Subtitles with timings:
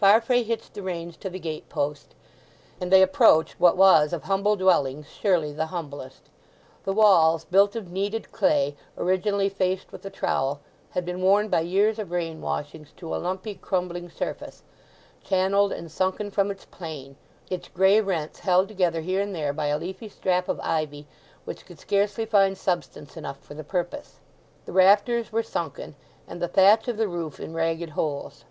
[0.00, 2.16] Farfrae hitched the reins to the gate post,
[2.80, 6.22] and they approached what was of humble dwellings surely the humblest.
[6.84, 10.58] The walls, built of kneaded clay originally faced with a trowel,
[10.90, 14.64] had been worn by years of rain washings to a lumpy crumbling surface,
[15.22, 17.14] channelled and sunken from its plane,
[17.48, 21.06] its gray rents held together here and there by a leafy strap of ivy
[21.44, 24.18] which could scarcely find substance enough for the purpose.
[24.64, 25.94] The rafters were sunken,
[26.26, 28.44] and the thatch of the roof in ragged holes.